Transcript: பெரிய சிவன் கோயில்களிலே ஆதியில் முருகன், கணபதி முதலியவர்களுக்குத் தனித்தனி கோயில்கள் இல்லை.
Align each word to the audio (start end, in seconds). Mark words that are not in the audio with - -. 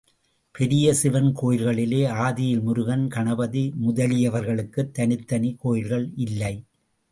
பெரிய 0.55 0.93
சிவன் 0.93 1.35
கோயில்களிலே 1.41 1.99
ஆதியில் 2.21 2.61
முருகன், 2.61 3.07
கணபதி 3.07 3.73
முதலியவர்களுக்குத் 3.87 4.91
தனித்தனி 4.91 5.55
கோயில்கள் 5.59 6.11
இல்லை. 6.15 6.53